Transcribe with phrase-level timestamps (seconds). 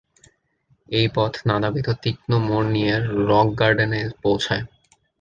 [0.89, 2.93] এই পথ নানাবিধ তীক্ষ্ণ মোড় নিয়ে
[3.29, 4.63] রক গার্ডেনে পৌঁছায়।